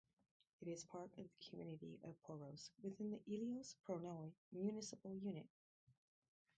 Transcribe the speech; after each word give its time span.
It 0.63 0.67
is 0.67 0.83
part 0.85 1.11
of 1.19 1.29
the 1.29 1.47
community 1.47 1.99
of 2.03 2.15
Poros 2.23 2.71
within 2.81 3.11
the 3.11 3.19
Eleios-Pronnoi 3.31 4.31
municipal 4.51 5.15
unit. 5.15 5.45